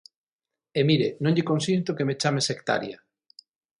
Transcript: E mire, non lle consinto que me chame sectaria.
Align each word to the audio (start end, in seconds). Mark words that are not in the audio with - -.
E 0.77 0.81
mire, 0.89 1.07
non 1.23 1.33
lle 1.35 1.47
consinto 1.51 1.95
que 1.97 2.07
me 2.07 2.17
chame 2.21 2.41
sectaria. 2.49 2.97